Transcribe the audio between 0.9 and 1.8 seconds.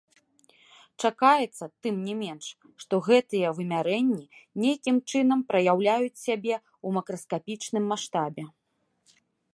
Чакаецца,